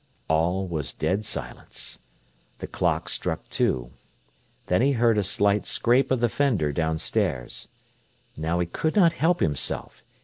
[0.27, 1.99] All was dead silence.
[2.57, 3.91] The clock struck two.
[4.65, 7.67] Then he heard a slight scrape of the fender downstairs.
[8.35, 10.01] Now he could not help himself.